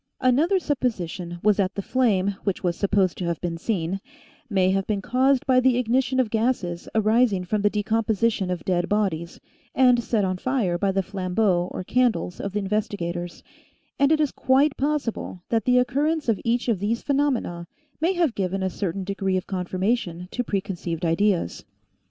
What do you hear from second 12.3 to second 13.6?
of the investigators,